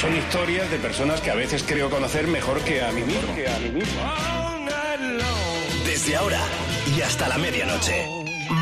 [0.00, 3.34] Son historias de personas que a veces creo conocer mejor que a mí mismo.
[5.84, 6.40] Desde ahora
[6.96, 8.06] y hasta la medianoche.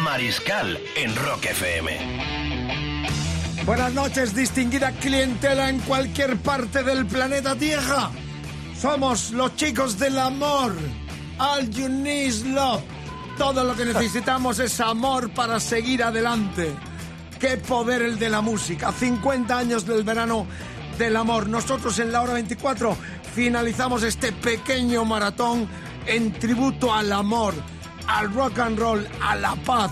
[0.02, 1.98] Mariscal en Rock FM.
[3.66, 8.10] Buenas noches, distinguida clientela en cualquier parte del planeta Tierra.
[8.80, 10.74] Somos los chicos del amor.
[11.38, 12.80] All you need is love.
[13.37, 16.73] Todo lo que necesitamos es amor para seguir adelante.
[17.38, 18.90] Qué poder el de la música.
[18.90, 20.46] 50 años del verano
[20.98, 21.48] del amor.
[21.48, 22.96] Nosotros en la hora 24
[23.34, 25.68] finalizamos este pequeño maratón
[26.06, 27.54] en tributo al amor,
[28.06, 29.90] al rock and roll, a la paz,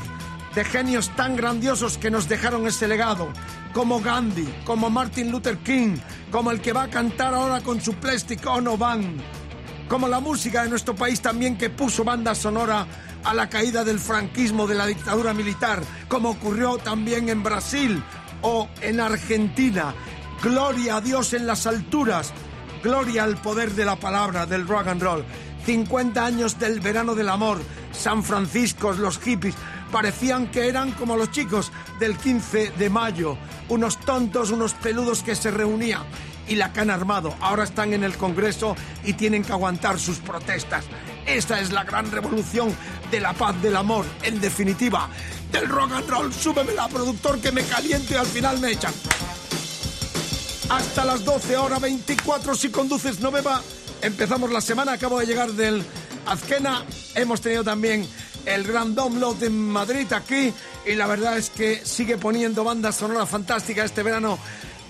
[0.54, 3.28] de genios tan grandiosos que nos dejaron ese legado,
[3.72, 5.96] como Gandhi, como Martin Luther King,
[6.30, 9.20] como el que va a cantar ahora con su Plastic Ono Band,
[9.88, 12.86] como la música de nuestro país también que puso banda sonora
[13.24, 18.02] a la caída del franquismo, de la dictadura militar, como ocurrió también en Brasil
[18.42, 19.94] o en Argentina.
[20.44, 22.30] Gloria a Dios en las alturas,
[22.82, 25.24] gloria al poder de la palabra, del rock and roll.
[25.64, 29.54] 50 años del verano del amor, San Francisco, los hippies,
[29.90, 33.38] parecían que eran como los chicos del 15 de mayo,
[33.70, 36.02] unos tontos, unos peludos que se reunían
[36.46, 37.34] y la que han armado.
[37.40, 40.84] Ahora están en el Congreso y tienen que aguantar sus protestas.
[41.24, 42.76] Esa es la gran revolución
[43.10, 45.08] de la paz, del amor, en definitiva,
[45.50, 46.34] del rock and roll.
[46.34, 48.92] Súbemela, productor, que me caliento y al final me echan.
[50.68, 53.62] Hasta las 12 horas 24 si conduces no beba.
[54.00, 55.84] Empezamos la semana, acabo de llegar del
[56.26, 56.84] Azquena.
[57.14, 58.06] Hemos tenido también
[58.46, 60.52] el Gran Download en Madrid aquí
[60.86, 64.38] y la verdad es que sigue poniendo banda sonora fantástica este verano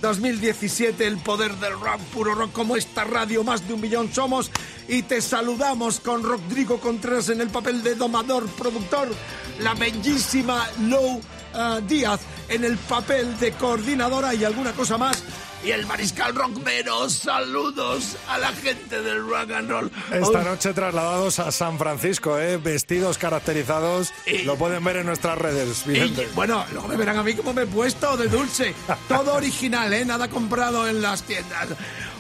[0.01, 4.51] 2017, el poder del rock, puro rock como esta radio, más de un millón somos
[4.89, 9.09] y te saludamos con Rodrigo Contreras en el papel de domador, productor,
[9.61, 11.21] la bellísima Lou
[11.55, 15.23] eh, Díaz en el papel de coordinadora y alguna cosa más.
[15.65, 19.91] Y el mariscal rockmero, saludos a la gente del rock and roll.
[20.13, 22.59] Esta Hoy- noche trasladados a San Francisco, ¿eh?
[22.59, 24.13] vestidos caracterizados.
[24.27, 27.55] Y- Lo pueden ver en nuestras redes, Y, bueno, luego me verán a mí como
[27.55, 28.75] me he puesto de dulce.
[29.09, 30.05] Todo original, ¿eh?
[30.05, 31.69] Nada comprado en las tiendas.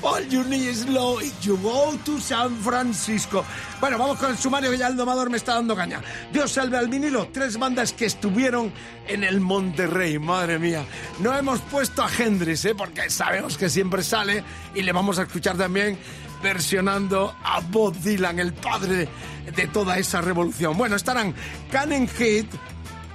[0.04, 3.42] All you need is low y you go to San Francisco.
[3.80, 6.02] Bueno, vamos con el sumario que ya el domador me está dando caña.
[6.30, 7.28] Dios salve al vinilo.
[7.32, 8.70] Tres bandas que estuvieron
[9.08, 10.18] en el Monterrey.
[10.18, 10.84] Madre mía.
[11.20, 12.74] No hemos puesto a Hendrix, ¿eh?
[12.74, 14.44] Porque sabemos que siempre sale
[14.74, 15.98] y le vamos a escuchar también
[16.42, 19.08] versionando a Bob Dylan, el padre
[19.56, 20.76] de toda esa revolución.
[20.76, 21.34] Bueno, estarán
[21.70, 22.46] Cannon Heat,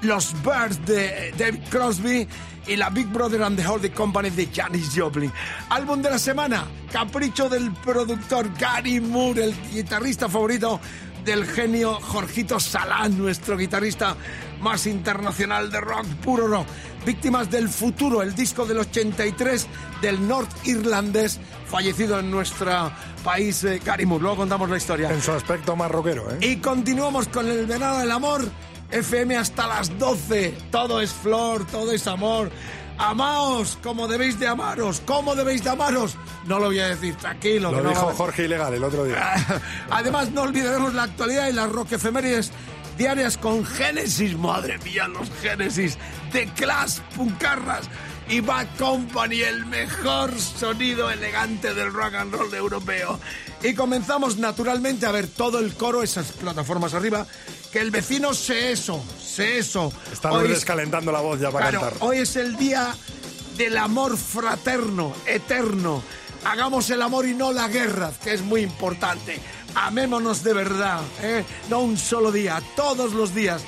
[0.01, 2.27] los Birds de David Crosby
[2.69, 5.31] y la Big Brother and the Holding Company de Janis Joplin.
[5.69, 10.79] Álbum de la semana, Capricho del productor Gary Moore, el guitarrista favorito
[11.25, 14.15] del genio Jorgito Salán, nuestro guitarrista
[14.61, 16.67] más internacional de rock, puro rock.
[17.05, 19.67] Víctimas del futuro, el disco del 83
[20.01, 22.91] del norte-irlandés, fallecido en nuestro
[23.23, 24.21] país, eh, Gary Moore.
[24.21, 25.09] Luego contamos la historia.
[25.09, 26.37] En su aspecto más rockero, ¿eh?
[26.41, 28.43] Y continuamos con el verano del amor.
[28.91, 30.53] FM hasta las 12.
[30.71, 32.51] Todo es flor, todo es amor.
[32.97, 35.01] Amaos como debéis de amaros.
[35.05, 36.17] ¿Cómo debéis de amaros?
[36.45, 37.71] No lo voy a decir, tranquilo.
[37.71, 39.33] Lo que no dijo Jorge Ilegal el otro día.
[39.89, 42.51] Además, no olvidaremos la actualidad y las rock efemérides
[42.97, 44.37] diarias con Génesis.
[44.37, 45.97] Madre mía, los Génesis.
[46.33, 47.87] The Clash, Puncarras
[48.27, 53.19] y Bad Company, el mejor sonido elegante del rock and roll europeo.
[53.61, 57.25] Y comenzamos naturalmente a ver todo el coro, esas plataformas arriba.
[57.71, 59.91] Que el vecino sé eso, sé eso.
[60.11, 62.07] Estamos Hoy- descalentando la voz ya para Claro, cantar.
[62.07, 62.95] hoy es el día
[63.57, 66.01] del amor fraterno, eterno.
[66.45, 69.39] Hagamos el amor y no la guerra, que es muy importante.
[69.75, 71.43] Amémonos de verdad, ¿eh?
[71.69, 73.61] no un solo día, todos los días.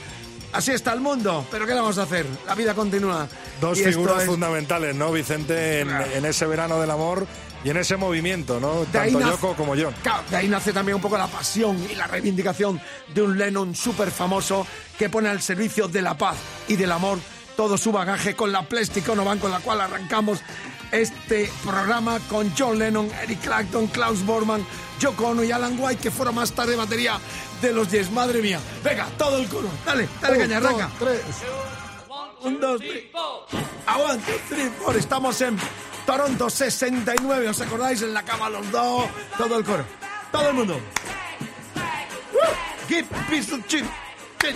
[0.53, 2.25] Así está el mundo, pero ¿qué le vamos a hacer?
[2.47, 3.27] La vida continúa.
[3.59, 5.81] Dos Y figuras es- fundamentales, ¿no, Vicente?
[5.81, 7.27] En, en ese verano del amor
[7.63, 8.81] y en ese movimiento, ¿no?
[8.81, 9.93] De Tanto nace- Yoko como John.
[10.01, 12.81] Claro, de ahí nace también un poco la pasión y la reivindicación
[13.13, 14.65] de un Lennon súper famoso
[14.97, 16.37] que pone al servicio de la paz
[16.67, 17.19] y del amor
[17.55, 20.39] todo su bagaje con la Plastic Ono con la cual arrancamos
[20.91, 24.65] este programa con John Lennon, Eric Clapton, Klaus Bormann,
[24.99, 27.19] Yoko Ono y Alan White, que fueron más tarde batería
[27.61, 28.11] de los Yes.
[28.11, 28.59] Madre mía.
[28.83, 29.69] Venga, todo el coro.
[29.85, 30.91] Dale, dale caña, dos, arranca.
[30.99, 31.21] tres.
[32.43, 33.03] Un, dos, tres.
[33.85, 34.97] Aguante, three, four.
[34.97, 35.57] Estamos en
[36.05, 37.49] Toronto 69.
[37.49, 38.01] ¿Os acordáis?
[38.01, 39.05] En la cama los dos.
[39.37, 39.85] Todo el coro.
[40.31, 40.79] Todo el mundo.
[42.87, 43.85] Give peace chip.
[44.39, 44.55] chip.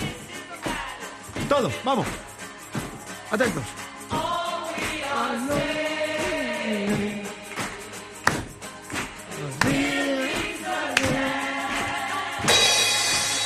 [1.47, 2.07] Todo, vamos.
[3.29, 3.63] Atentos.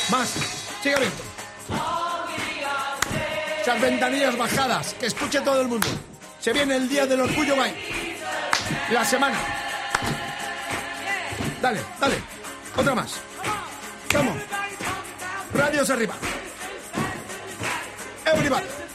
[0.09, 0.30] Más.
[0.81, 1.29] Sigue abierto.
[3.69, 4.95] Esas ventanillas bajadas.
[4.95, 5.86] Que escuche todo el mundo.
[6.39, 8.18] Se viene el día del orgullo gay.
[8.89, 9.38] La semana.
[11.62, 12.16] Dale, dale.
[12.75, 13.19] Otra más.
[14.12, 14.38] Vamos.
[15.54, 16.16] Radios arriba.
[18.25, 18.88] Everybody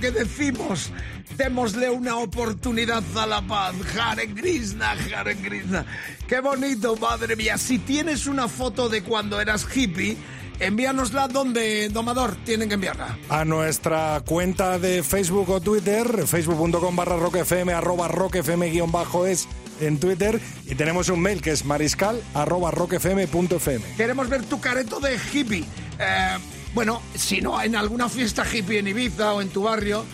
[0.00, 0.90] que decimos.
[1.36, 3.74] Démosle una oportunidad a la paz.
[3.98, 5.84] Hare Krishna, Hare Krishna.
[6.28, 7.56] Qué bonito, madre mía.
[7.56, 10.16] Si tienes una foto de cuando eras hippie,
[10.58, 13.18] envíanosla donde, domador, tienen que enviarla.
[13.28, 19.48] A nuestra cuenta de Facebook o Twitter, facebook.com barra roquefm, arroba roquefm guion bajo es
[19.80, 23.84] en Twitter y tenemos un mail que es mariscal arroba rockfm.fm.
[23.96, 25.64] Queremos ver tu careto de hippie.
[25.98, 26.36] Eh,
[26.74, 30.04] bueno, si no en alguna fiesta hippie en Ibiza o en tu barrio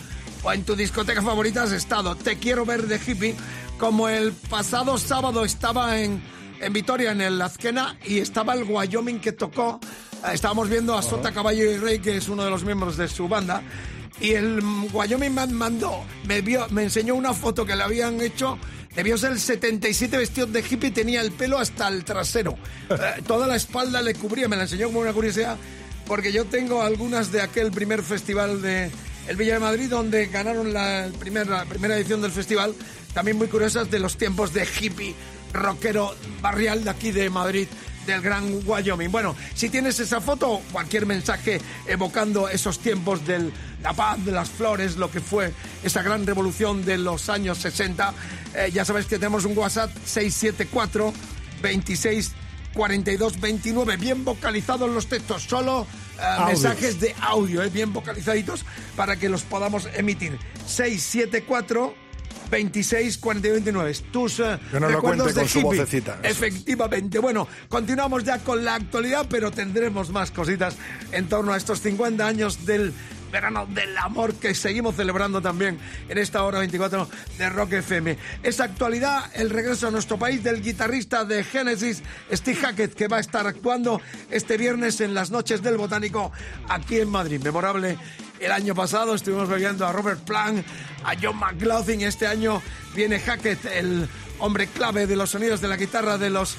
[0.43, 2.15] o en tu discoteca favorita has estado.
[2.15, 3.35] Te quiero ver de hippie
[3.77, 6.21] como el pasado sábado estaba en,
[6.59, 9.79] en Vitoria, en el Azquena, y estaba el Wyoming que tocó.
[10.25, 13.07] Eh, Estábamos viendo a Sota Caballo y Rey, que es uno de los miembros de
[13.07, 13.61] su banda.
[14.19, 14.59] Y el
[14.91, 18.57] Wyoming man mandó, me, vio, me enseñó una foto que le habían hecho.
[18.95, 22.57] Debió ser el 77 vestido de hippie, tenía el pelo hasta el trasero.
[22.89, 25.57] Eh, toda la espalda le cubría, me la enseñó como una curiosidad,
[26.07, 28.89] porque yo tengo algunas de aquel primer festival de
[29.27, 32.73] el Villa de Madrid, donde ganaron la, el primer- la primera edición del festival,
[33.13, 35.13] también muy curiosas de los tiempos de hippie
[35.53, 37.67] rockero barrial de aquí de Madrid
[38.05, 39.11] del Gran Wyoming.
[39.11, 43.51] Bueno, si tienes esa foto cualquier mensaje evocando esos tiempos de
[43.83, 45.51] la paz, de las flores, lo que fue
[45.83, 48.13] esa gran revolución de los años 60,
[48.55, 51.13] eh, ya sabes que tenemos un WhatsApp 674
[51.61, 52.31] 26
[52.77, 55.87] 42 29, bien vocalizados los textos, solo
[56.19, 58.63] eh, mensajes de audio, eh, bien vocalizaditos
[58.95, 60.37] para que los podamos emitir.
[60.67, 61.95] 674
[62.51, 63.93] 26 42 29.
[64.11, 65.79] Tus eh, Que lo recuerdos de con su hippie.
[65.79, 66.45] vocecita, eso.
[66.45, 67.17] Efectivamente.
[67.17, 70.75] Bueno, continuamos ya con la actualidad, pero tendremos más cositas
[71.11, 72.93] en torno a estos 50 años del
[73.31, 75.79] verano del amor que seguimos celebrando también
[76.09, 77.07] en esta hora 24
[77.37, 78.17] de Rock FM.
[78.43, 83.17] Esa actualidad, el regreso a nuestro país del guitarrista de Genesis, Steve Hackett, que va
[83.17, 86.31] a estar actuando este viernes en las noches del Botánico
[86.69, 87.41] aquí en Madrid.
[87.43, 87.97] Memorable
[88.39, 90.65] el año pasado estuvimos viendo a Robert Plant,
[91.03, 92.01] a John McLaughlin.
[92.01, 92.61] Este año
[92.95, 94.07] viene Hackett, el
[94.39, 96.55] hombre clave de los sonidos de la guitarra de los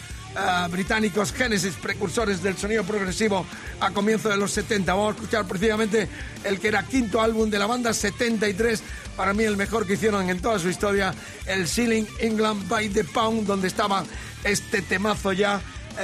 [0.71, 3.47] británicos Genesis, precursores del sonido progresivo
[3.81, 4.93] a comienzos de los 70.
[4.93, 6.09] Vamos a escuchar precisamente
[6.45, 8.83] el que era quinto álbum de la banda, 73,
[9.17, 11.15] para mí el mejor que hicieron en toda su historia,
[11.47, 14.05] el Ceiling England by the Pound, donde estaba
[14.45, 15.61] este temazo ya,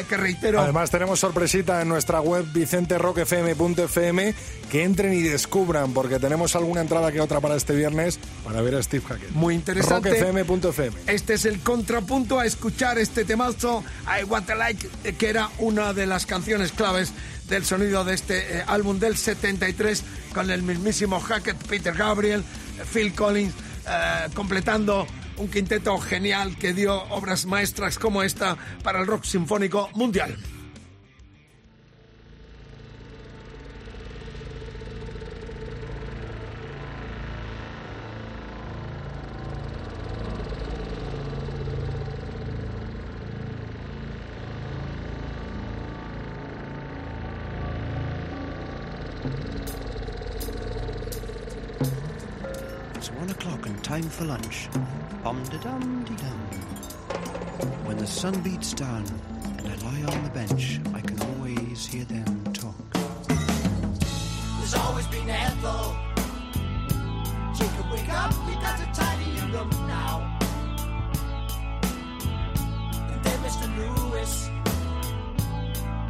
[0.08, 4.34] que reitero, Además tenemos sorpresita en nuestra web vicenterockfm.fm
[4.70, 8.74] que entren y descubran porque tenemos alguna entrada que otra para este viernes para ver
[8.74, 9.30] a Steve Hackett.
[9.30, 10.10] Muy interesante.
[10.10, 10.96] rockfm.fm.
[11.06, 15.50] Este es el contrapunto a escuchar este temazo, I Want to Like, eh, que era
[15.58, 17.12] una de las canciones claves
[17.48, 22.82] del sonido de este eh, álbum del 73, con el mismísimo Hackett, Peter Gabriel, eh,
[22.90, 23.54] Phil Collins,
[23.86, 29.88] eh, completando un quinteto genial que dio obras maestras como esta para el rock sinfónico
[29.94, 30.36] mundial.
[54.24, 54.68] For lunch.
[55.22, 56.40] Bum de dum de dum.
[57.86, 59.04] When the sun beats down
[59.58, 62.74] and I lie on the bench, I can always hear them talk.
[64.58, 65.96] There's always been Ethel.
[67.58, 70.38] Jacob, wake up, you got to tidy your room now.
[73.10, 73.66] And then Mr.
[73.78, 74.50] Lewis.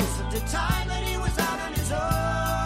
[0.00, 2.63] Is the time that he was out on his own.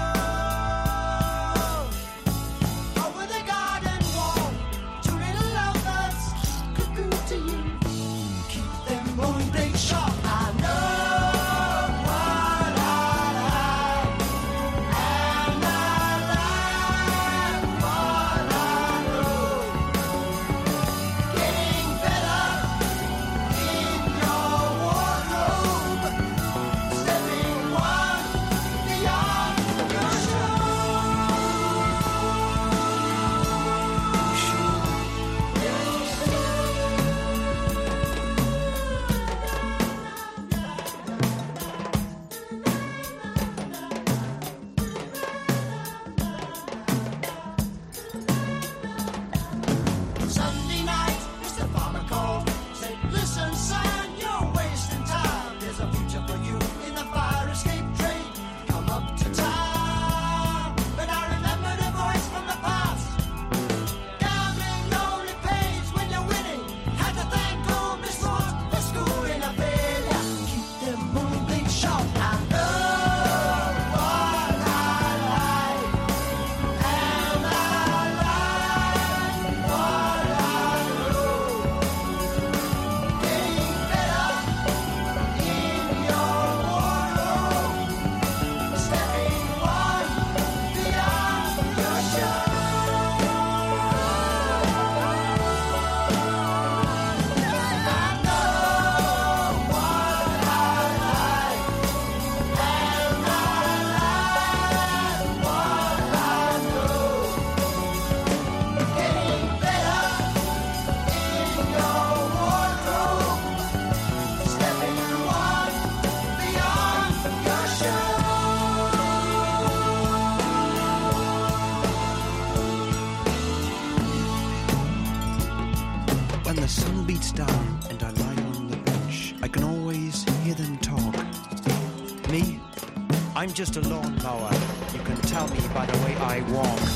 [133.58, 134.52] Just a lawnmower.
[134.92, 136.88] You can tell me by the way I walk.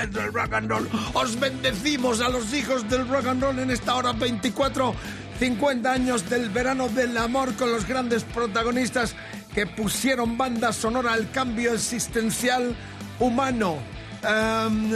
[0.00, 0.88] ¡Qué grande es el rock and roll!
[1.14, 4.94] Os bendecimos a los hijos del rock and roll en esta hora 24,
[5.38, 9.14] 50 años del verano del amor con los grandes protagonistas
[9.54, 12.74] que pusieron banda sonora al cambio existencial
[13.18, 13.76] humano
[14.22, 14.90] em,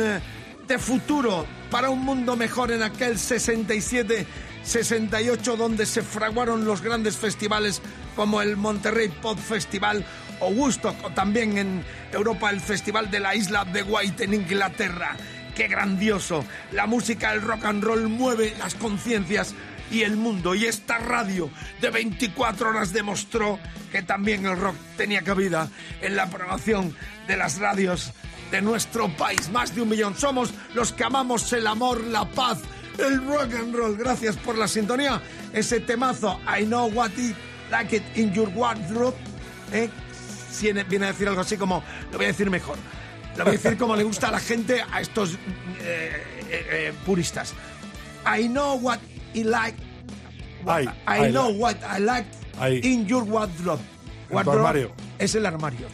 [0.66, 4.26] de futuro para un mundo mejor en aquel 67
[4.62, 7.82] 68 donde se fraguaron los grandes festivales
[8.16, 10.06] como el Monterrey Pop Festival
[10.40, 15.16] o Woodstock o también en Europa el Festival de la Isla de White en Inglaterra.
[15.54, 16.44] ¡Qué grandioso!
[16.72, 19.54] La música, el rock and roll mueve las conciencias
[19.90, 20.54] y el mundo.
[20.54, 23.58] Y esta radio de 24 horas demostró
[23.92, 25.68] que también el rock tenía cabida
[26.00, 26.96] en la programación
[27.28, 28.12] de las radios
[28.50, 29.48] de nuestro país.
[29.50, 30.16] Más de un millón.
[30.16, 32.58] Somos los que amamos el amor, la paz,
[32.98, 33.96] el rock and roll.
[33.96, 35.20] Gracias por la sintonía.
[35.52, 37.36] Ese temazo, I know what it
[37.70, 39.16] like it in your wardrobe.
[39.72, 39.88] ¿eh?
[40.60, 42.76] Viene, a decir algo así como, lo voy a decir mejor.
[43.36, 45.36] Lo voy a decir como le gusta a la gente, a estos eh,
[45.80, 47.52] eh, eh, puristas.
[48.26, 48.98] I know what
[49.34, 49.76] I like.
[50.66, 52.80] Ay, I ay, know la- what I like Ay.
[52.82, 53.82] in your wardrobe.
[54.28, 54.92] Tu armario.
[55.18, 55.86] Es el armario.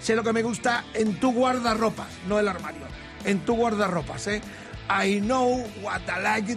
[0.00, 2.82] Sé lo que me gusta en tu guardarropas, no el armario.
[3.24, 4.40] En tu guardarropas, ¿eh?
[4.88, 6.56] I know what I like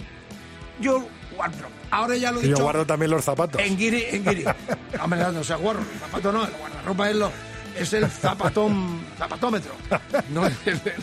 [0.80, 1.04] your
[1.38, 1.74] wardrobe.
[1.92, 2.63] Ahora ya lo he Y yo dicho.
[2.63, 3.62] guardo también los zapatos.
[3.62, 4.44] En guiri, en guiri.
[5.34, 6.52] No, o sea, guarro, el zapato no, el
[6.95, 7.32] guardarropa
[7.78, 9.71] es, el zapatón, zapatómetro.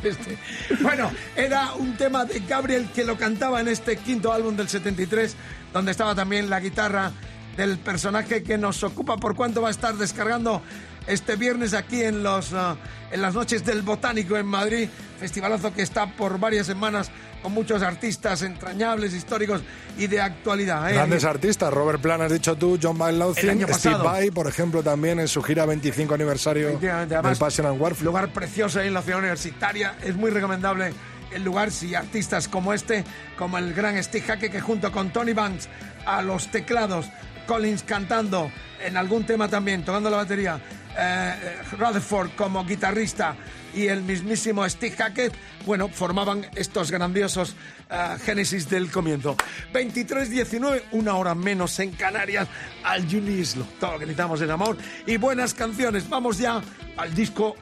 [0.02, 0.38] Este.
[0.80, 5.36] Bueno, era un tema de Gabriel que lo cantaba en este quinto álbum del 73,
[5.72, 7.12] donde estaba también la guitarra
[7.56, 9.16] del personaje que nos ocupa.
[9.16, 10.60] ¿Por cuánto va a estar descargando
[11.06, 12.76] este viernes aquí en, los, ah,
[13.10, 14.88] en las noches del Botánico en Madrid?
[15.20, 17.10] Festivalazo que está por varias semanas
[17.42, 19.62] con muchos artistas entrañables, históricos
[19.96, 20.90] y de actualidad.
[20.90, 20.94] ¿eh?
[20.94, 23.96] Grandes artistas, Robert Plant, has dicho tú, John año Steve.
[24.02, 28.04] Vai, por ejemplo, también en su gira 25 aniversario Efectivamente, del además, Passion and Warfare.
[28.04, 29.96] lugar precioso ahí en la ciudad universitaria.
[30.02, 30.92] Es muy recomendable
[31.32, 33.04] el lugar si artistas como este,
[33.38, 35.68] como el gran Steve Hackett, que junto con Tony Banks
[36.04, 37.06] a los teclados,
[37.46, 38.50] Collins cantando
[38.84, 40.60] en algún tema también, tocando la batería,
[40.98, 43.36] eh, eh, Rutherford como guitarrista
[43.74, 45.34] y el mismísimo Steve Hackett,
[45.66, 47.54] bueno, formaban estos grandiosos
[47.90, 49.36] eh, génesis del comienzo.
[49.74, 52.48] 23-19, una hora menos en Canarias,
[52.82, 53.66] al Junislo.
[53.78, 56.08] Todo lo que necesitamos es amor y buenas canciones.
[56.08, 56.62] Vamos ya
[56.96, 57.56] al disco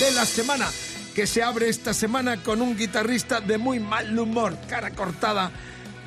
[0.00, 0.68] de la semana,
[1.14, 5.50] que se abre esta semana con un guitarrista de muy mal humor, cara cortada.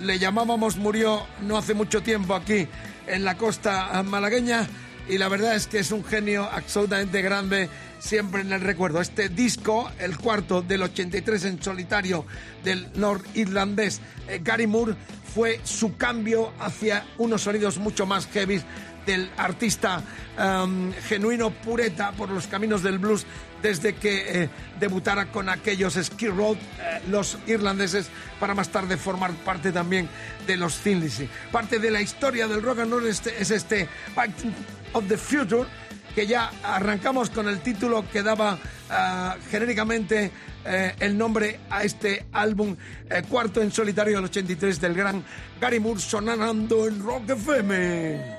[0.01, 2.67] Le llamábamos, murió no hace mucho tiempo aquí
[3.07, 4.67] en la costa malagueña
[5.09, 9.01] y la verdad es que es un genio absolutamente grande siempre en el recuerdo.
[9.01, 12.25] Este disco, el cuarto del 83 en solitario
[12.63, 14.95] del norirlandés eh, Gary Moore,
[15.33, 18.61] fue su cambio hacia unos sonidos mucho más heavy
[19.05, 20.03] del artista
[20.37, 23.25] um, genuino pureta por los caminos del blues
[23.61, 28.07] desde que eh, debutara con aquellos Skid Row, eh, los irlandeses,
[28.39, 30.07] para más tarde formar parte también
[30.45, 31.07] de los Thin.
[31.51, 34.53] Parte de la historia del rock and roll este- es este Fighting
[34.93, 35.67] of the Future,
[36.15, 38.57] que ya arrancamos con el título que daba
[38.89, 40.31] ah, genéricamente
[40.65, 42.75] eh, el nombre a este álbum
[43.09, 45.23] eh, cuarto en solitario del 83 del gran
[45.61, 48.36] Gary Moore sonando en Rock FM.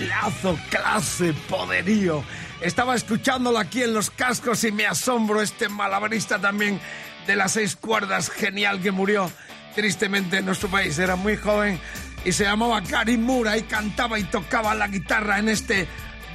[0.00, 2.24] Estilazo, clase, poderío.
[2.62, 6.80] Estaba escuchándolo aquí en los cascos y me asombro este malabarista también
[7.26, 9.30] de las seis cuerdas genial que murió
[9.74, 10.98] tristemente en nuestro país.
[10.98, 11.78] Era muy joven
[12.24, 15.86] y se llamaba Gary Mura y cantaba y tocaba la guitarra en este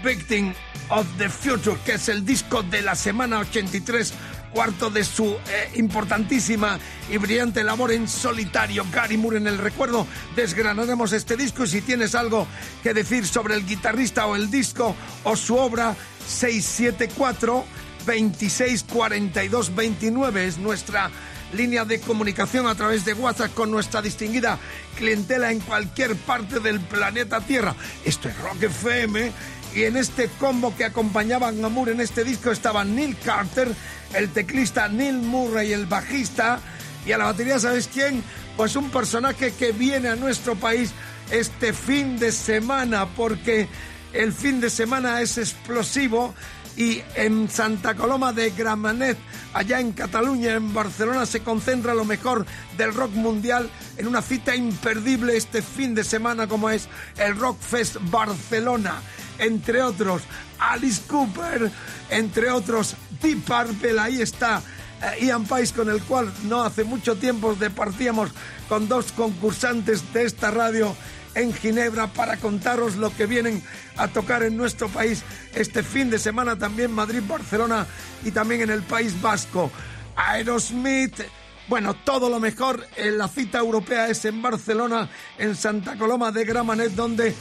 [0.03, 0.53] Victim
[0.89, 4.13] of the Future, que es el disco de la semana 83,
[4.55, 6.79] cuarto de su eh, importantísima
[7.11, 8.85] y brillante labor en solitario.
[8.89, 10.07] Gary Moore en el recuerdo.
[10.33, 12.47] Desgranaremos este disco y si tienes algo
[12.81, 15.93] que decir sobre el guitarrista o el disco o su obra,
[16.25, 17.65] 674
[18.05, 21.11] 26 42 29 es nuestra
[21.53, 24.57] línea de comunicación a través de WhatsApp con nuestra distinguida
[24.95, 27.75] clientela en cualquier parte del planeta Tierra.
[28.05, 29.31] Esto es Rock FM
[29.75, 33.69] y en este combo que acompañaban a Moore en este disco estaban Neil Carter,
[34.13, 36.59] el teclista Neil Murray, el bajista
[37.05, 38.23] y a la batería, ¿sabes quién?
[38.55, 40.91] Pues un personaje que viene a nuestro país
[41.29, 43.67] este fin de semana porque
[44.13, 46.33] el fin de semana es explosivo
[46.77, 49.17] y en Santa Coloma de Gramenet,
[49.53, 52.45] allá en Cataluña, en Barcelona, se concentra lo mejor
[52.77, 57.59] del rock mundial en una cita imperdible este fin de semana como es el Rock
[57.59, 59.01] Fest Barcelona.
[59.39, 60.21] Entre otros,
[60.59, 61.71] Alice Cooper,
[62.09, 64.61] entre otros, Deep Purple, ahí está
[65.01, 68.29] eh, Ian Pais, con el cual no hace mucho tiempo departíamos
[68.69, 70.95] con dos concursantes de esta radio
[71.35, 73.61] en Ginebra para contaros lo que vienen
[73.97, 77.85] a tocar en nuestro país este fin de semana, también Madrid, Barcelona
[78.23, 79.69] y también en el País Vasco.
[80.15, 81.21] Aerosmith.
[81.67, 86.91] Bueno, todo lo mejor la cita europea es en Barcelona, en Santa Coloma de Gramanet,
[86.91, 87.35] donde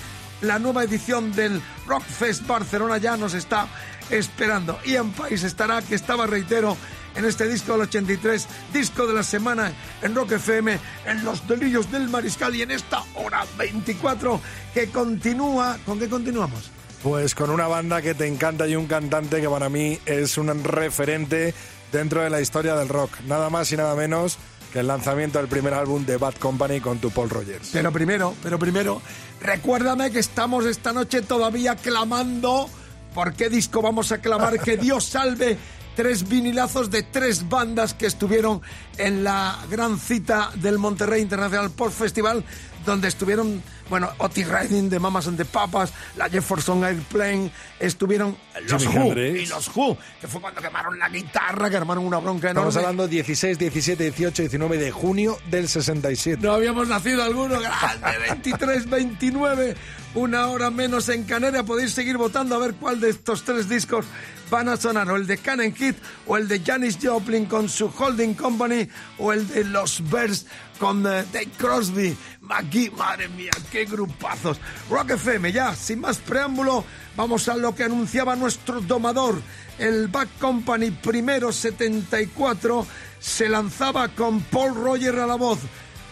[0.46, 3.66] la nueva edición del Rockfest Barcelona ya nos está
[4.11, 4.78] esperando.
[4.85, 6.76] Ian País estará, que estaba, reitero,
[7.16, 11.90] en este disco del 83, disco de la semana en Rock FM, en Los Delirios
[11.90, 14.40] del Mariscal y en esta hora 24
[14.74, 15.78] que continúa.
[15.87, 16.70] ¿Con qué continuamos?
[17.02, 20.64] Pues con una banda que te encanta y un cantante que para mí es un
[20.64, 21.54] referente
[21.92, 23.11] dentro de la historia del rock.
[23.26, 24.38] Nada más y nada menos
[24.74, 27.70] que el lanzamiento del primer álbum de Bad Company con tu Paul Rogers.
[27.72, 29.00] Pero primero, pero primero,
[29.40, 32.68] recuérdame que estamos esta noche todavía clamando.
[33.14, 34.58] ¿Por qué disco vamos a clamar?
[34.58, 35.56] Que Dios salve
[35.94, 38.62] tres vinilazos de tres bandas que estuvieron
[38.98, 42.42] en la gran cita del Monterrey International Pop Festival,
[42.84, 48.36] donde estuvieron, bueno, Otis Riding de Mamas and the Papas, la Jefferson Airplane, estuvieron
[48.68, 49.40] los Who Hendrix.
[49.40, 52.68] y los Who, que fue cuando quemaron la guitarra, que armaron una bronca enorme.
[52.68, 56.42] Estamos hablando 16, 17, 18, 19 de junio del 67.
[56.42, 59.76] No habíamos nacido alguno, grande, 23, 29,
[60.14, 61.64] una hora menos en Canarias.
[61.64, 64.04] Podéis seguir votando a ver cuál de estos tres discos
[64.50, 65.94] van a sonar, o el de Cannon Kid,
[66.26, 70.46] o el de Janis Joplin con su Holding Company, o el de Los Bears
[70.78, 72.16] con eh, Dave Crosby,
[72.48, 74.59] McGee, madre mía, qué grupazos.
[74.90, 76.85] Rock FM, ya, sin más preámbulo,
[77.16, 79.40] vamos a lo que anunciaba nuestro domador.
[79.78, 82.87] El Back Company primero 74
[83.18, 85.59] se lanzaba con Paul Roger a la voz.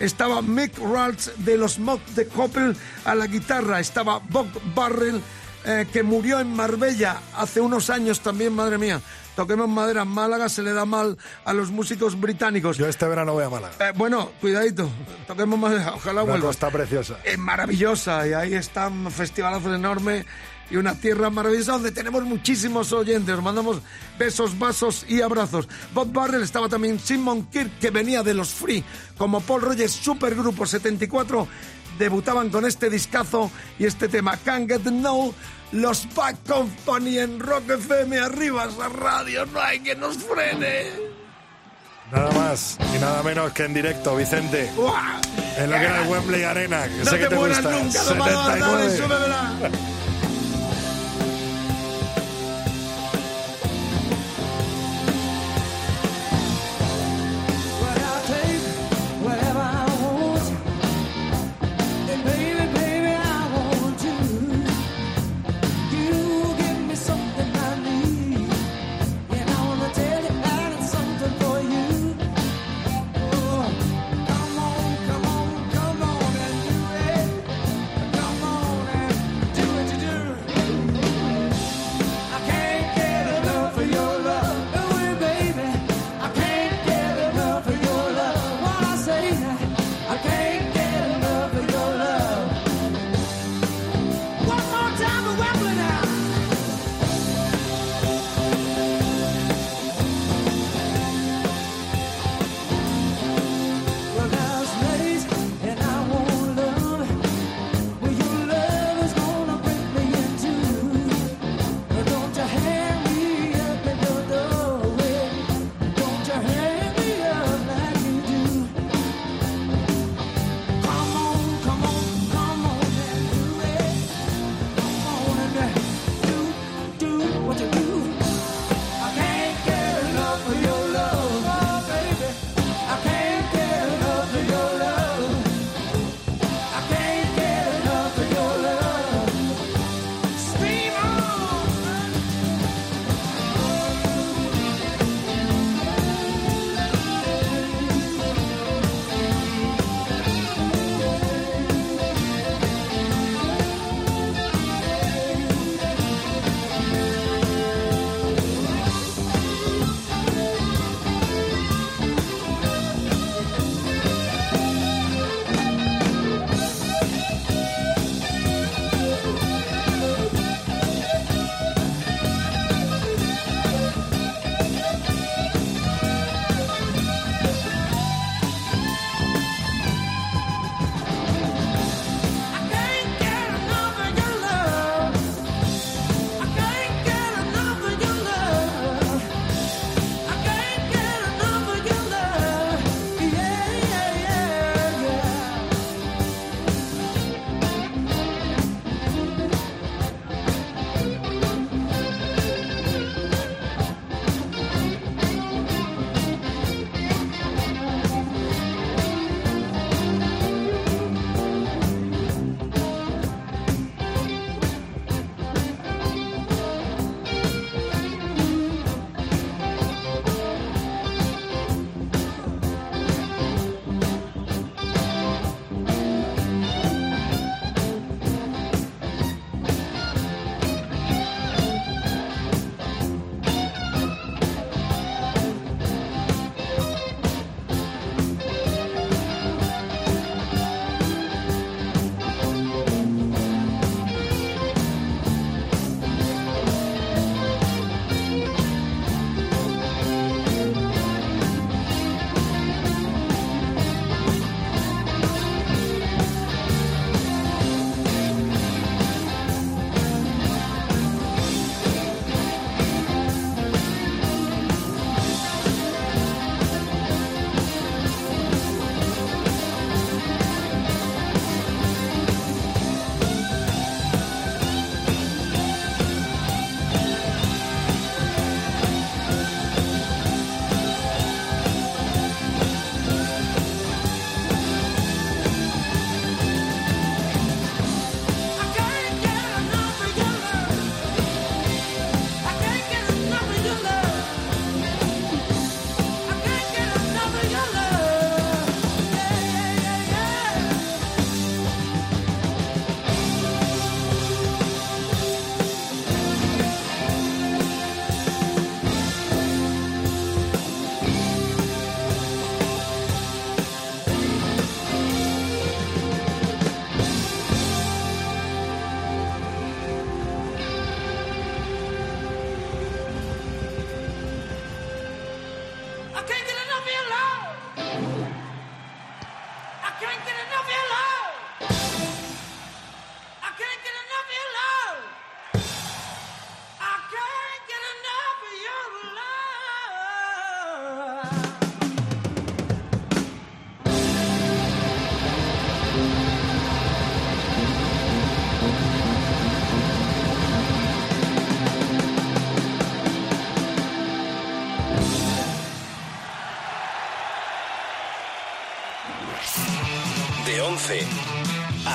[0.00, 3.78] Estaba Mick Ralph de los Mock de Coppel a la guitarra.
[3.78, 5.20] Estaba Bob Barrel,
[5.64, 9.00] eh, que murió en Marbella hace unos años también, madre mía.
[9.36, 12.76] Toquemos madera en Málaga, se le da mal a los músicos británicos.
[12.76, 13.74] Yo este verano voy a Málaga.
[13.80, 14.88] Eh, bueno, cuidadito,
[15.26, 16.48] toquemos madera, ojalá vuelva.
[16.48, 17.18] costa preciosa.
[17.24, 20.26] Es maravillosa y ahí está un festivalazo enorme
[20.70, 23.34] y una tierra maravillosa donde tenemos muchísimos oyentes.
[23.34, 23.78] Os mandamos
[24.18, 25.68] besos, vasos y abrazos.
[25.94, 28.84] Bob Barrel estaba también Simon Kirk, que venía de los Free,
[29.18, 31.46] como Paul Rogers, Supergrupo 74.
[32.02, 35.32] Debutaban con este discazo y este tema, Can't Get No.
[35.70, 40.90] Los Back Company en Rock FM, arriba esa radio, no hay que nos frene.
[42.10, 44.68] Nada más y nada menos que en directo, Vicente.
[45.56, 47.78] En lo que era el Wembley Arena, que No sé que te te mueras gusta.
[47.78, 49.70] nunca, domador, dale, 79.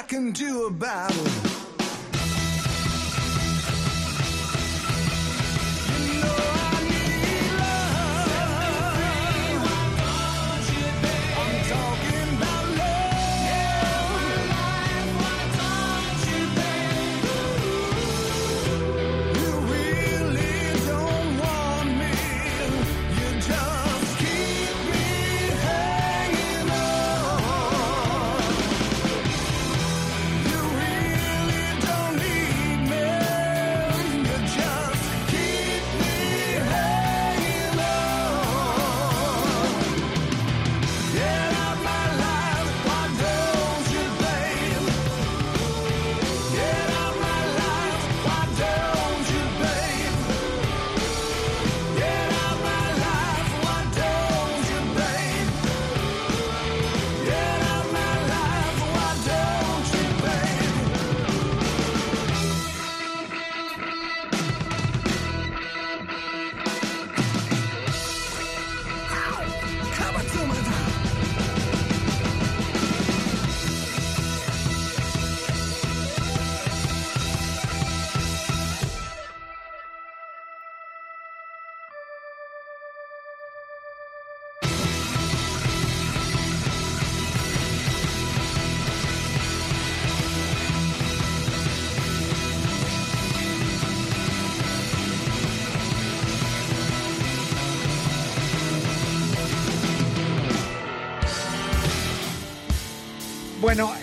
[0.00, 1.29] I can do about it.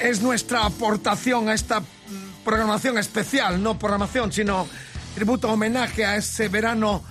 [0.01, 1.85] Es nuestra aportación a esta mm,
[2.43, 4.67] programación especial, no programación, sino
[5.13, 7.03] tributo homenaje a ese verano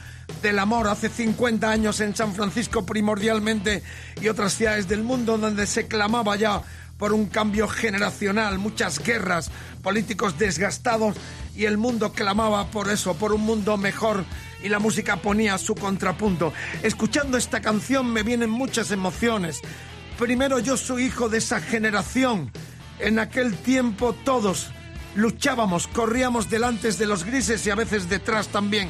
[0.42, 3.82] del amor hace 50 años en San Francisco primordialmente
[4.20, 6.62] y otras ciudades del mundo donde se clamaba ya
[6.98, 9.50] por un cambio generacional, muchas guerras,
[9.82, 11.16] políticos desgastados
[11.54, 14.24] y el mundo clamaba por eso, por un mundo mejor
[14.62, 16.52] y la música ponía su contrapunto.
[16.82, 19.60] Escuchando esta canción me vienen muchas emociones.
[20.18, 22.50] Primero yo soy hijo de esa generación.
[22.98, 24.68] En aquel tiempo todos
[25.14, 28.88] luchábamos, corríamos delante de los grises y a veces detrás también.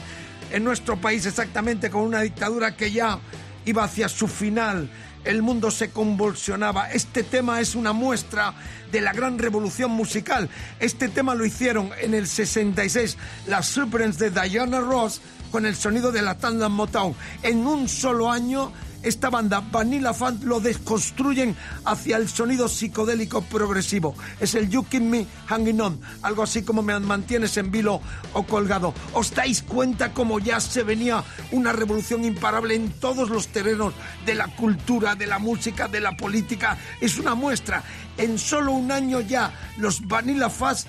[0.53, 3.19] En nuestro país exactamente con una dictadura que ya
[3.65, 4.89] iba hacia su final.
[5.25, 6.93] El mundo se convulsionaba.
[6.93, 8.55] Este tema es una muestra
[8.93, 10.49] de la gran revolución musical.
[10.79, 13.17] Este tema lo hicieron en el 66
[13.49, 15.21] las Supremes de Diana Ross
[15.51, 17.17] con el sonido de la Tandem Motown.
[17.43, 18.71] En un solo año
[19.07, 24.17] esta banda Vanilla Funk lo desconstruyen hacia el sonido psicodélico progresivo.
[24.41, 28.01] Es el You Keep Me Hanging On, algo así como me mantienes en vilo
[28.33, 28.93] o colgado.
[29.13, 33.95] ¿Os dais cuenta cómo ya se venía una revolución imparable en todos los terrenos
[34.25, 36.77] de la cultura, de la música, de la política?
[37.01, 37.85] Es una muestra.
[38.19, 40.87] En solo un año ya los Vanilla Fuzz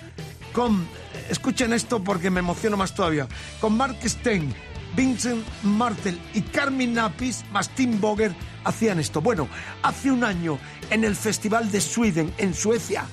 [0.53, 0.87] con,
[1.29, 3.27] escuchen esto porque me emociono más todavía,
[3.61, 4.55] con Mark Stein,
[4.97, 8.33] Vincent Martel y Carmen Napis, más Tim Boger,
[8.63, 9.21] hacían esto.
[9.21, 9.47] Bueno,
[9.83, 10.57] hace un año
[10.89, 13.05] en el Festival de Sweden, en Suecia,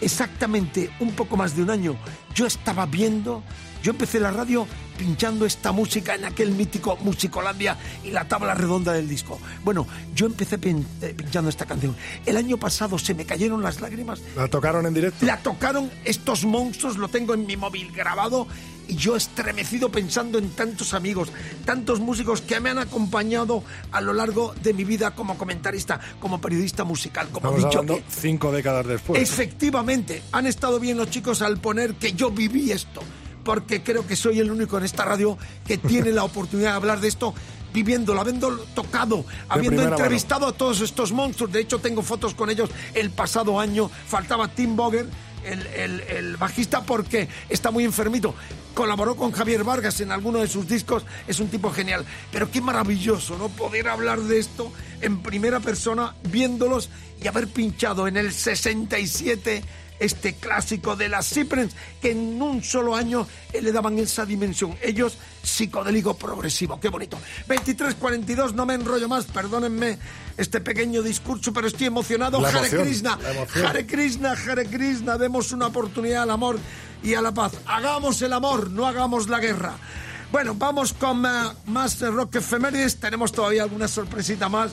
[0.00, 1.94] exactamente un poco más de un año,
[2.34, 3.42] yo estaba viendo,
[3.82, 4.66] yo empecé la radio
[4.98, 9.38] pinchando esta música en aquel mítico Musicolandia y la tabla redonda del disco.
[9.62, 11.94] Bueno, yo empecé pin- eh, pinchando esta canción.
[12.24, 15.26] El año pasado se me cayeron las lágrimas ¿La tocaron en directo?
[15.26, 18.46] la tocaron estos monstruos, lo tengo en mi móvil grabado
[18.88, 21.30] y yo estremecido pensando en tantos amigos,
[21.64, 26.40] tantos músicos que me han acompañado a lo largo de mi vida como comentarista, como
[26.40, 29.20] periodista musical, como Estamos dicho hablando cinco décadas después.
[29.20, 33.02] Efectivamente, han estado bien los chicos al poner que yo viví esto,
[33.46, 37.00] porque creo que soy el único en esta radio que tiene la oportunidad de hablar
[37.00, 37.32] de esto
[37.72, 41.52] viviéndolo, habiendo tocado, habiendo entrevistado a todos estos monstruos.
[41.52, 43.88] De hecho, tengo fotos con ellos el pasado año.
[44.08, 45.06] Faltaba Tim Boger,
[45.44, 48.34] el, el- el bajista, porque está muy enfermito.
[48.74, 51.04] Colaboró con Javier Vargas en alguno de sus discos.
[51.28, 52.04] Es un tipo genial.
[52.32, 53.48] Pero qué maravilloso, ¿no?
[53.48, 56.88] Poder hablar de esto en primera persona, viéndolos
[57.22, 59.62] y haber pinchado en el 67
[59.98, 64.76] este clásico de las Cypress que en un solo año eh, le daban esa dimensión.
[64.82, 66.78] Ellos, psicodélico progresivo.
[66.80, 67.18] Qué bonito.
[67.48, 69.98] 23.42, no me enrollo más, perdónenme
[70.36, 72.40] este pequeño discurso, pero estoy emocionado.
[72.40, 73.18] La Hare emoción, Krishna.
[73.64, 76.58] Hare Krishna, Hare Krishna, demos una oportunidad al amor
[77.02, 77.52] y a la paz.
[77.66, 79.76] Hagamos el amor, no hagamos la guerra.
[80.32, 81.28] Bueno, vamos con eh,
[81.66, 82.98] más rock efemérides.
[82.98, 84.72] Tenemos todavía alguna sorpresita más.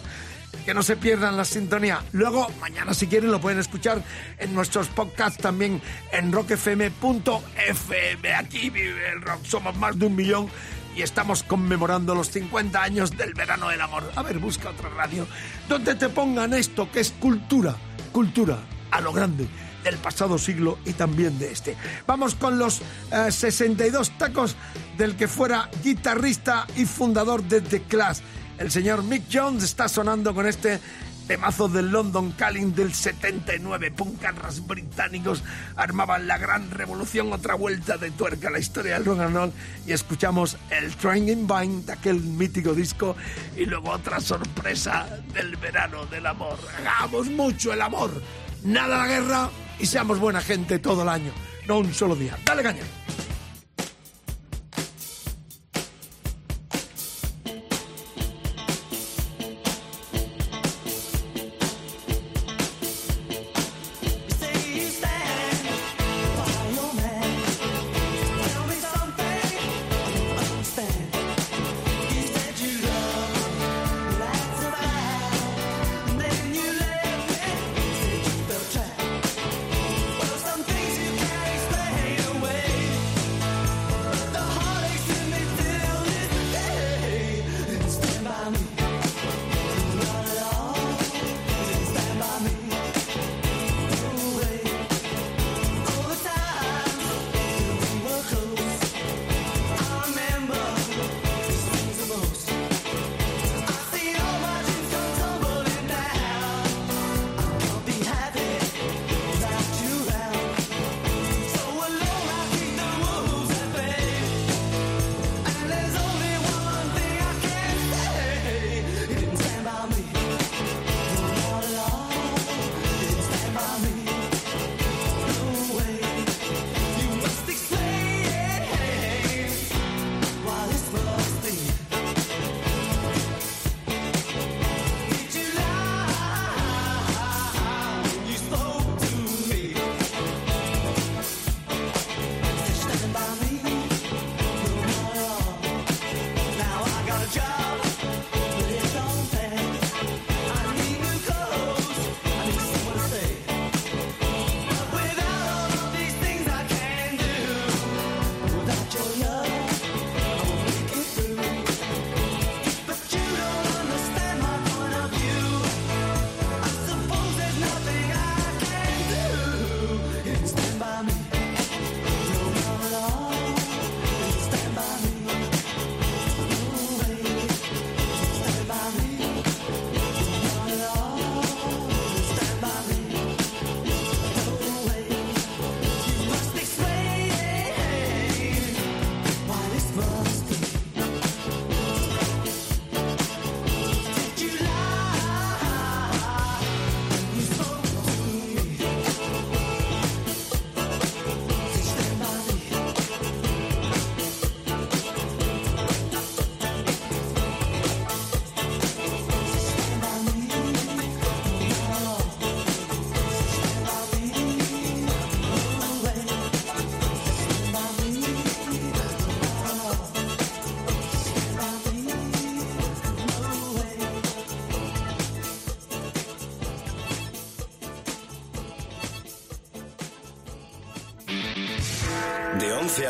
[0.65, 2.03] Que no se pierdan la sintonía.
[2.11, 4.03] Luego, mañana si quieren, lo pueden escuchar
[4.37, 5.81] en nuestros podcasts también
[6.11, 8.35] en rockfm.fm.
[8.35, 9.43] Aquí vive el rock.
[9.45, 10.47] Somos más de un millón
[10.95, 14.11] y estamos conmemorando los 50 años del verano del amor.
[14.15, 15.27] A ver, busca otra radio
[15.67, 17.75] donde te pongan esto, que es cultura.
[18.11, 18.59] Cultura
[18.91, 19.47] a lo grande
[19.83, 21.77] del pasado siglo y también de este.
[22.07, 22.81] Vamos con los
[23.11, 24.55] eh, 62 tacos
[24.97, 28.19] del que fuera guitarrista y fundador de The Clash.
[28.57, 30.79] El señor Mick Jones está sonando con este
[31.27, 33.91] temazo del London Calling del 79.
[33.91, 35.43] Puncarras británicos
[35.75, 39.53] armaban la gran revolución, otra vuelta de tuerca a la historia del rock and roll
[39.85, 43.15] y escuchamos el Train in Vine de aquel mítico disco
[43.55, 46.57] y luego otra sorpresa del verano del amor.
[46.79, 48.11] Hagamos mucho el amor,
[48.63, 49.49] nada la guerra
[49.79, 51.31] y seamos buena gente todo el año,
[51.67, 52.37] no un solo día.
[52.45, 52.83] Dale caña.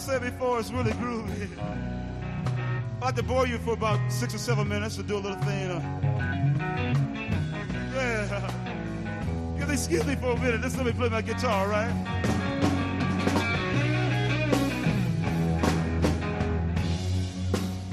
[0.00, 1.46] Said before, it's really groovy.
[1.58, 5.38] I'd like to bore you for about six or seven minutes to do a little
[5.42, 5.70] thing.
[5.70, 5.80] uh,
[7.94, 8.60] yeah.
[9.70, 10.62] Excuse me for a minute.
[10.62, 11.92] Just let me play my guitar, right?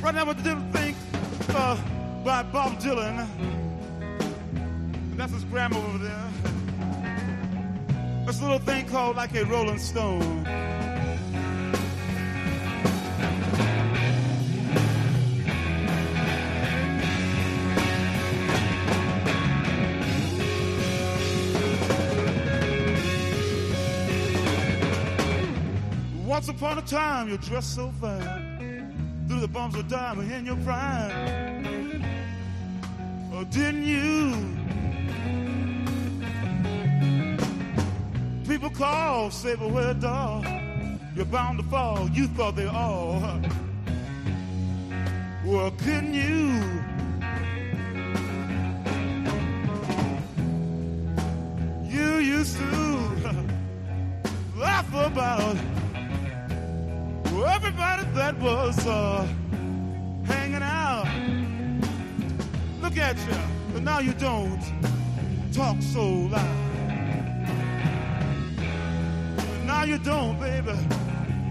[0.02, 0.96] Right now, with the little thing
[1.50, 1.78] uh,
[2.24, 3.28] by Bob Dylan.
[4.10, 6.30] And that's his grandma over there.
[8.26, 10.47] This little thing called like a Rolling Stone.
[26.58, 29.28] Upon a time, you dressed so fine.
[29.28, 32.02] Through the bumps of diamond in your prime.
[33.32, 34.34] Oh, didn't you?
[38.48, 40.48] People call, say, but where dog?
[41.16, 42.10] You're bound to fall.
[42.10, 43.22] You thought they all.
[45.46, 46.64] Well, couldn't you?
[51.86, 52.66] You used to
[54.58, 55.56] laugh about
[57.46, 59.28] everybody that was uh,
[60.26, 61.08] hanging out.
[62.82, 63.38] Look at you,
[63.74, 64.62] but now you don't
[65.54, 66.68] talk so loud.
[69.66, 70.78] Now you don't, baby,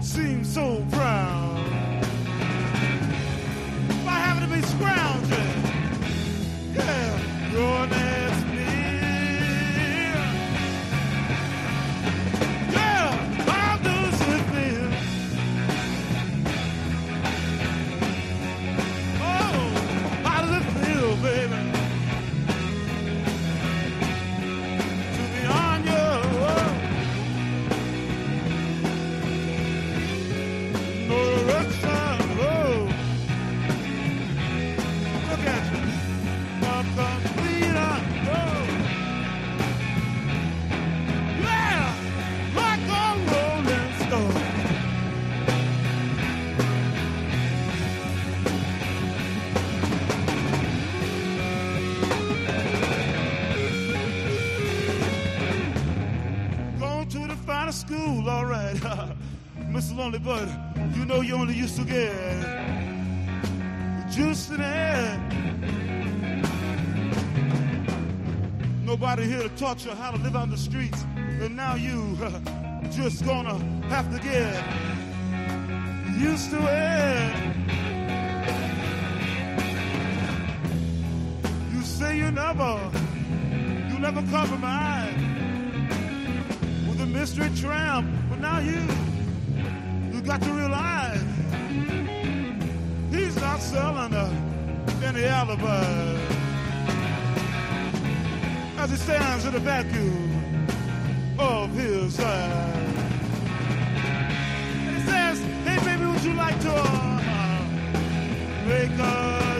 [0.01, 1.55] seem so proud.
[4.05, 5.49] By having to be scrounging,
[6.73, 8.16] yeah, your next
[61.47, 62.13] you used to get
[64.11, 65.19] juice in it.
[68.83, 72.17] Nobody here to taught you how to live on the streets, and now you
[72.91, 74.63] just gonna have to get
[76.19, 77.35] used to it.
[81.73, 82.91] You say you never,
[83.89, 85.13] you never compromise
[86.89, 88.81] with a mystery tramp, but now you,
[90.11, 91.36] you got to realize
[93.11, 94.29] he's not selling uh,
[95.03, 96.21] any alibis.
[98.77, 100.27] As he stands in the vacuum
[101.39, 102.85] of his side.
[104.85, 107.63] And he says, hey baby, would you like to uh,
[108.67, 109.56] make a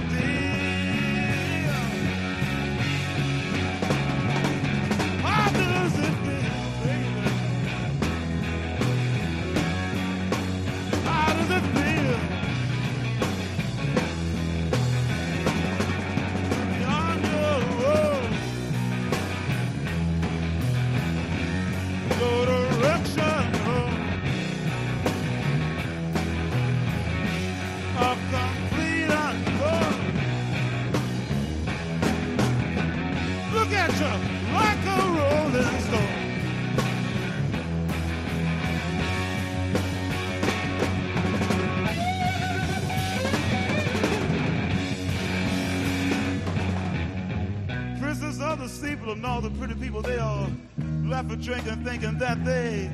[51.38, 52.90] laugh and drink and thinking that they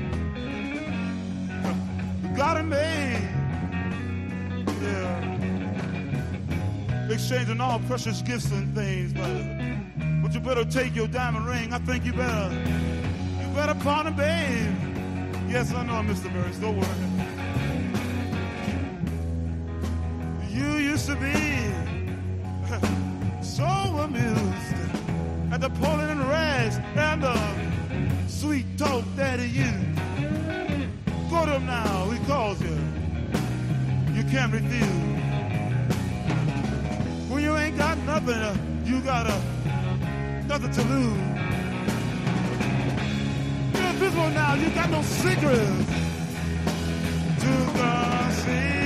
[2.36, 3.30] got it made.
[4.82, 5.30] Yeah.
[7.10, 11.74] Exchanging all precious gifts and things, but, but you better take your diamond ring.
[11.74, 12.52] I think you better,
[13.42, 14.76] you better pawn it, babe.
[15.50, 16.32] Yes, I know, Mr.
[16.34, 16.58] Burris.
[16.58, 16.88] Don't worry.
[20.50, 21.34] You used to be
[23.44, 24.43] so amused
[34.34, 34.84] Can't refuse.
[37.30, 39.40] When you ain't got nothing, you got uh,
[40.48, 41.20] nothing to lose.
[43.76, 44.56] You're invisible now.
[44.56, 45.70] You got no secrets
[47.42, 48.83] to conceal.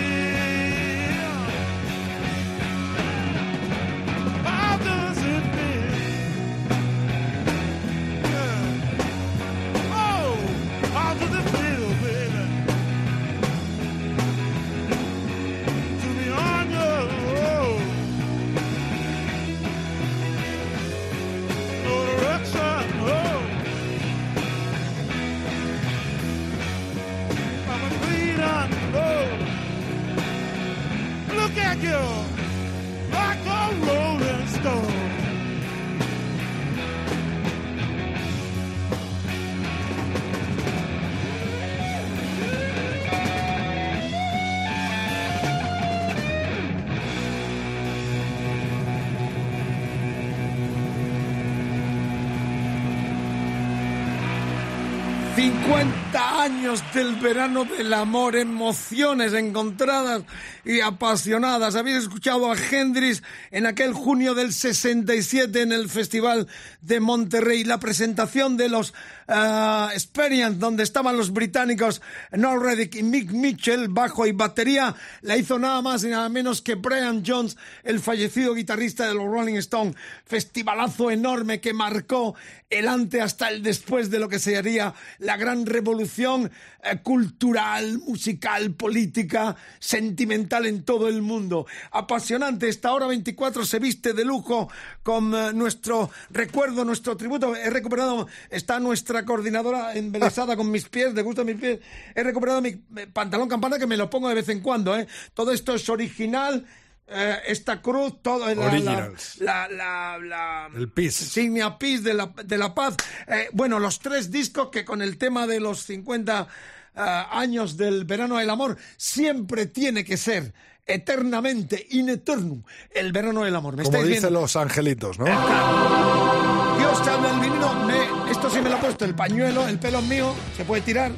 [56.48, 58.36] ¡50 del verano del amor!
[58.36, 60.24] Emociones encontradas
[60.66, 61.76] y apasionadas.
[61.76, 66.50] Habéis escuchado a Hendrix en aquel junio del 67 en el Festival
[66.82, 67.64] de Monterrey.
[67.64, 68.94] La presentación de los
[69.30, 72.02] ah, Experience, donde estaban los británicos
[72.34, 76.62] Noel Reddick y Mick Mitchell, bajo y batería, la hizo nada más y nada menos
[76.62, 79.96] que Brian Jones, el fallecido guitarrista de los Rolling Stones.
[80.26, 82.36] Festivalazo enorme que marcó
[82.70, 86.52] el antes hasta el después de lo que sería la gran revolución
[86.84, 91.66] eh, cultural, musical, política, sentimental en todo el mundo.
[91.92, 92.70] Apasionante.
[92.70, 94.70] Esta hora 24 se viste de lujo
[95.04, 97.56] con eh, nuestro recuerdo, nuestro tributo.
[97.56, 101.80] He recuperado, está nuestra coordinadora embelesada con mis pies, de gusto mis pies.
[102.16, 104.96] He recuperado mi eh, pantalón campana que me lo pongo de vez en cuando.
[104.98, 105.08] ¿eh?
[105.34, 106.66] Todo esto es original.
[107.10, 109.38] Eh, esta cruz, todo la, la, Originals.
[109.40, 111.22] la, la, la- El PIS.
[111.22, 112.96] insignia PIS de la, de la paz.
[113.28, 116.48] Eh, bueno, los tres discos que con el tema de los 50
[116.96, 120.54] ah, años del verano del amor siempre tiene que ser
[120.86, 123.76] eternamente, in eternum, el verano del amor.
[123.78, 124.42] ¿Me Como dicen viendo?
[124.42, 125.26] los angelitos, ¿no?
[125.26, 129.80] Dios te habla el vinilo, me, esto sí me lo ha puesto, el pañuelo, el
[129.80, 131.12] pelo mío, se puede tirar,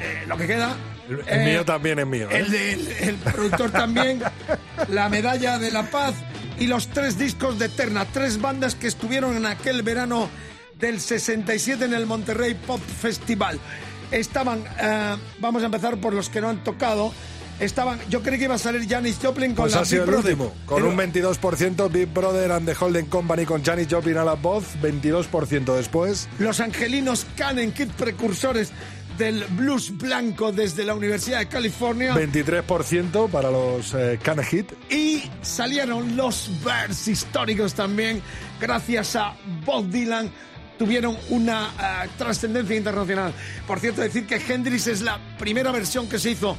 [0.00, 0.74] eh, lo que queda.
[1.08, 2.28] El, el Eh, mío también es mío.
[2.30, 2.44] ¿eh?
[2.48, 4.22] el, el productor también,
[4.88, 6.14] la medalla de la paz
[6.58, 10.28] y los tres discos de Eterna, tres bandas que estuvieron en aquel verano
[10.78, 13.58] del 67 en el Monterrey Pop Festival.
[14.10, 17.12] Estaban, eh, vamos a empezar por los que no han tocado.
[17.58, 20.12] Estaban, yo creí que iba a salir Janis Joplin con Pues la ha sido Big
[20.12, 24.24] el último, con un 22%, Big Brother and the Holden Company con Janis Joplin a
[24.24, 26.28] la voz, 22% después.
[26.38, 28.72] Los angelinos Canen Kid precursores
[29.18, 32.14] del blues blanco desde la Universidad de California.
[32.14, 34.72] 23% para los eh, Can Hit.
[34.90, 38.22] Y salieron los Bears históricos también,
[38.60, 40.30] gracias a Bob Dylan.
[40.78, 43.32] Tuvieron una ah, trascendencia internacional.
[43.66, 46.56] Por cierto, decir que Hendrix es la primera versión que se hizo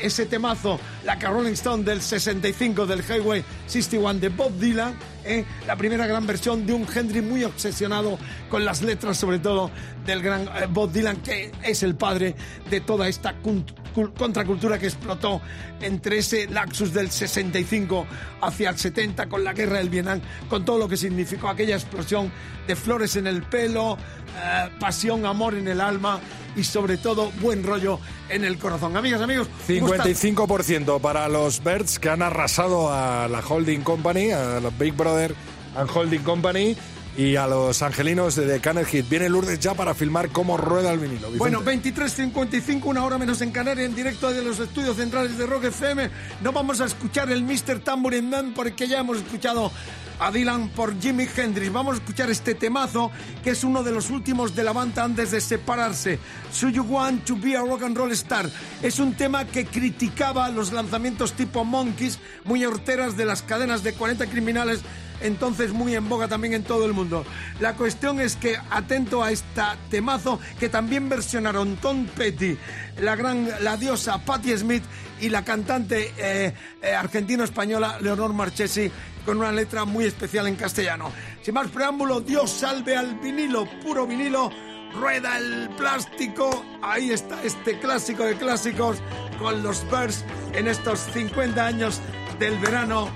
[0.00, 5.44] ese temazo, la que Rolling Stone del 65 del Highway 61 de Bob Dylan, ¿eh?
[5.66, 8.18] la primera gran versión de un Hendrix muy obsesionado
[8.48, 9.70] con las letras, sobre todo
[10.06, 12.34] del gran eh, Bob Dylan, que es el padre
[12.70, 15.40] de toda esta cun- cul- contracultura que explotó
[15.80, 18.06] entre ese laxus del 65
[18.42, 22.30] hacia el 70 con la guerra del Vietnam, con todo lo que significó aquella explosión
[22.66, 26.20] de flores en el pelo, eh, pasión, amor en el alma
[26.56, 28.96] y sobre todo buen rollo en el corazón.
[28.96, 29.48] Amigas, amigos,
[29.80, 34.94] gusta- 55% para los Birds que han arrasado a la Holding Company, a la Big
[34.94, 35.34] Brother
[35.76, 36.76] and Holding Company
[37.16, 39.08] y a los angelinos de Canal Hit.
[39.08, 41.30] Viene Lourdes ya para filmar cómo rueda el vinilo.
[41.30, 41.38] Vicente.
[41.38, 45.64] Bueno, 23.55, una hora menos en Canarias, en directo de los estudios centrales de Rock
[45.64, 46.10] FM.
[46.42, 47.80] No vamos a escuchar el Mr.
[47.80, 49.72] Tambourine Man porque ya hemos escuchado
[50.20, 51.72] a Dylan por Jimi Hendrix.
[51.72, 53.10] Vamos a escuchar este temazo
[53.42, 56.18] que es uno de los últimos de la banda antes de separarse.
[56.52, 58.48] So You Want to Be a Rock and Roll Star.
[58.82, 63.94] Es un tema que criticaba los lanzamientos tipo Monkeys, muy horteras de las cadenas de
[63.94, 64.80] 40 criminales
[65.20, 67.24] entonces muy en boga también en todo el mundo.
[67.60, 72.56] La cuestión es que atento a esta temazo que también versionaron Tom Petty,
[73.00, 74.82] la gran la diosa Patti Smith
[75.20, 78.90] y la cantante eh, eh, argentino-española Leonor Marchesi
[79.24, 81.12] con una letra muy especial en castellano.
[81.42, 84.50] Sin más preámbulo, Dios salve al vinilo, puro vinilo,
[84.94, 86.64] rueda el plástico.
[86.82, 88.98] Ahí está este clásico de clásicos
[89.38, 92.00] con los Birds en estos 50 años
[92.38, 93.08] del verano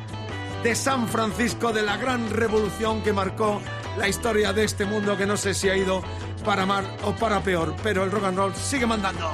[0.62, 3.60] de San Francisco, de la gran revolución que marcó
[3.98, 6.02] la historia de este mundo que no sé si ha ido
[6.44, 9.30] para mal o para peor, pero el rock and roll sigue mandando.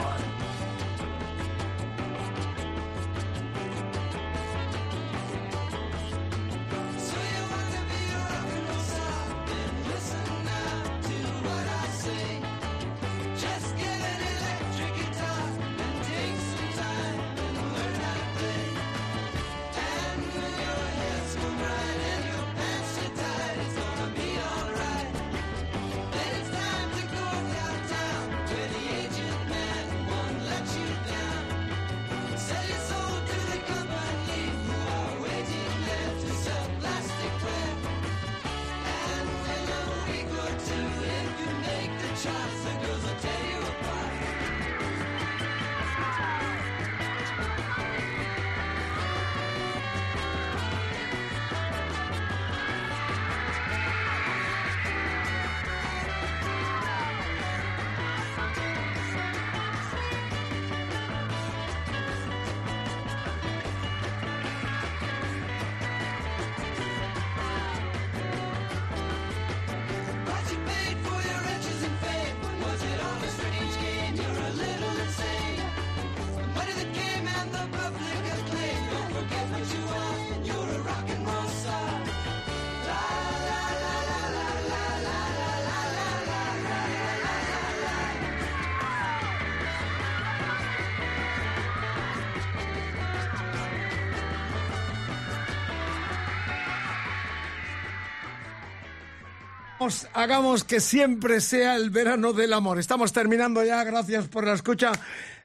[100.14, 102.78] Hagamos- que siempre sea el verano del amor.
[102.78, 104.92] Estamos terminando ya, gracias por la escucha,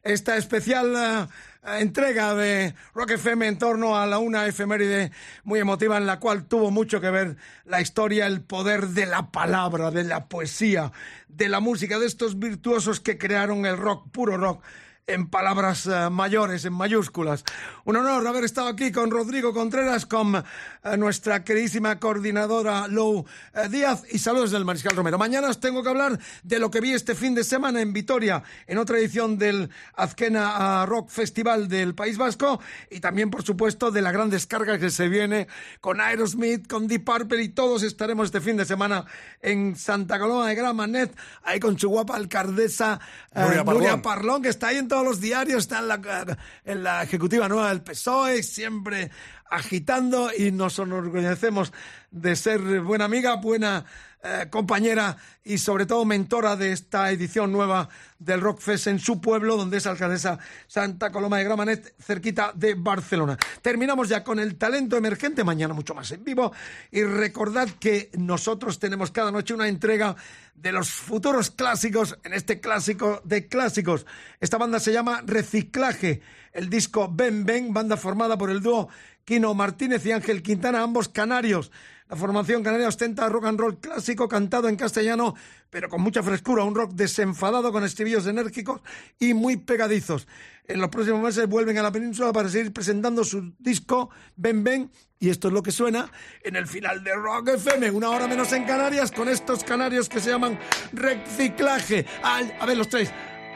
[0.03, 5.11] esta especial eh, entrega de Rock FM en torno a la una efeméride
[5.43, 9.31] muy emotiva en la cual tuvo mucho que ver la historia, el poder de la
[9.31, 10.91] palabra, de la poesía,
[11.27, 14.63] de la música, de estos virtuosos que crearon el rock, puro rock
[15.07, 17.43] en palabras eh, mayores, en mayúsculas.
[17.83, 20.43] Un honor haber estado aquí con Rodrigo Contreras, con
[20.85, 23.25] eh, nuestra queridísima coordinadora Lou
[23.55, 25.17] eh, Díaz y saludos del Mariscal Romero.
[25.17, 28.43] Mañana os tengo que hablar de lo que vi este fin de semana en Vitoria,
[28.67, 32.59] en otra edición del Azquena ah, Rock Festival del País Vasco
[32.91, 35.47] y también, por supuesto, de la gran descarga que se viene
[35.81, 39.05] con Aerosmith, con Deep Purple y todos estaremos este fin de semana
[39.41, 42.99] en Santa Coloma de Gramanet, ahí con su guapa alcaldesa
[43.31, 43.73] eh, Parlón.
[43.73, 47.49] Nuria Parlón, que está ahí en todos los diarios, está en la, en la ejecutiva
[47.49, 49.09] nueva del PSOE, siempre
[49.55, 51.71] agitando y nos enorgullecemos
[52.11, 53.85] de ser buena amiga, buena
[54.23, 57.87] eh, compañera y sobre todo mentora de esta edición nueva
[58.17, 63.37] del Rockfest en su pueblo, donde es alcaldesa Santa Coloma de Gramanet, cerquita de Barcelona.
[63.61, 66.51] Terminamos ya con el talento emergente, mañana mucho más en vivo
[66.91, 70.15] y recordad que nosotros tenemos cada noche una entrega
[70.55, 74.05] de los futuros clásicos en este clásico de clásicos.
[74.39, 76.21] Esta banda se llama Reciclaje,
[76.53, 78.89] el disco Ben Ben, banda formada por el dúo
[79.25, 81.71] Kino Martínez y Ángel Quintana, ambos canarios.
[82.07, 85.33] La formación canaria ostenta rock and roll clásico cantado en castellano,
[85.71, 88.81] pero con mucha frescura, un rock desenfadado con estribillos enérgicos
[89.19, 90.27] y muy pegadizos.
[90.67, 94.91] En los próximos meses vuelven a la península para seguir presentando su disco Ben Ben
[95.19, 96.11] y esto es lo que suena
[96.43, 100.19] en el final de Rock FM, una hora menos en Canarias, con estos canarios que
[100.19, 100.59] se llaman
[100.91, 102.05] Reciclaje.
[102.23, 103.11] A ver los tres.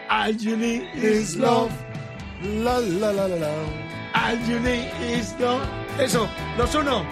[0.10, 1.72] All you need is love.
[2.42, 3.50] La, la, la, la, la.
[4.16, 5.62] All you need is love.
[6.00, 7.06] Eso, los uno.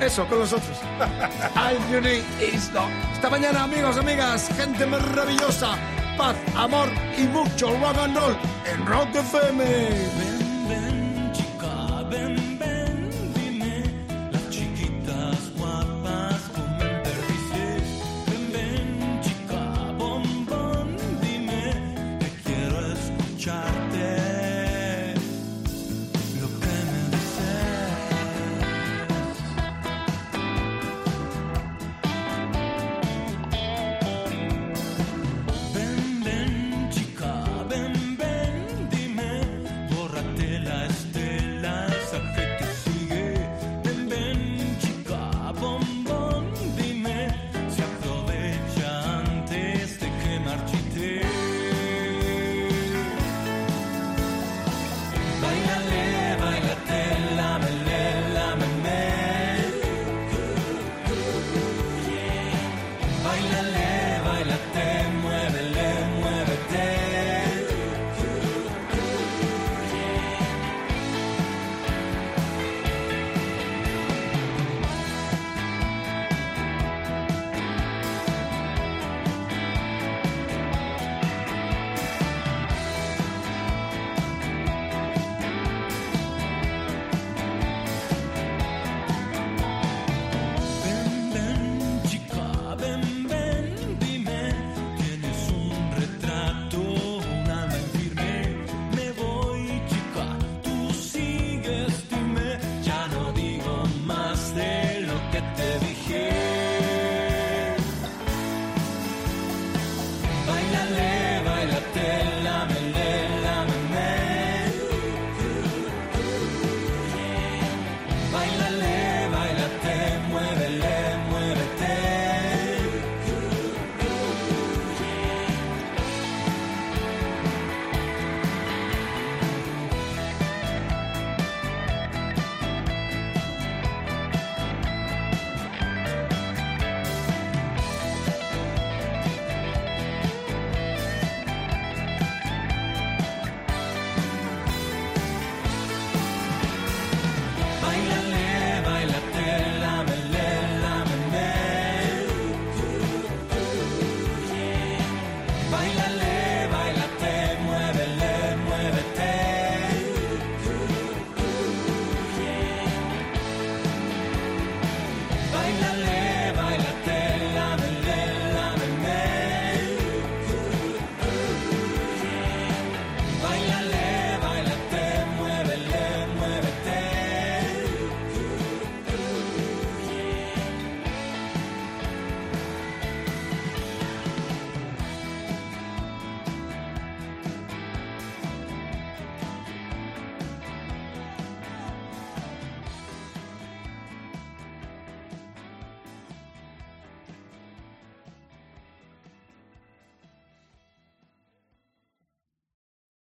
[0.00, 0.78] Eso, con los otros.
[1.56, 2.90] All you need is love.
[3.12, 5.76] Esta mañana, amigos, amigas, gente maravillosa
[6.18, 9.64] paz, amor y mucho rock and roll en Rock FM.
[10.18, 12.47] Ven, ven, chica, ven.